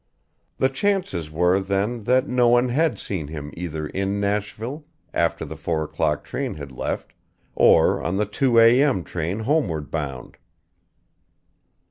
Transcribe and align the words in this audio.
The 0.57 0.67
chances 0.69 1.29
were 1.29 1.59
then 1.59 2.05
that 2.05 2.27
no 2.27 2.49
one 2.49 2.69
had 2.69 2.97
seen 2.97 3.27
him 3.27 3.51
either 3.55 3.85
in 3.85 4.19
Nashville 4.19 4.83
after 5.13 5.45
the 5.45 5.55
four 5.55 5.83
o'clock 5.83 6.23
train 6.23 6.55
had 6.55 6.71
left, 6.71 7.13
or 7.53 8.01
on 8.01 8.17
the 8.17 8.25
two 8.25 8.57
a.m. 8.57 9.03
train 9.03 9.41
homeward 9.41 9.91
bound. 9.91 10.37